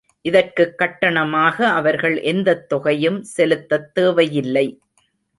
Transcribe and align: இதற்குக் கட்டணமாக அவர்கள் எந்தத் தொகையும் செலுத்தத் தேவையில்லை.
இதற்குக் 0.21 0.73
கட்டணமாக 0.77 1.61
அவர்கள் 1.61 2.21
எந்தத் 2.21 2.69
தொகையும் 2.69 3.25
செலுத்தத் 3.37 3.91
தேவையில்லை. 3.93 4.79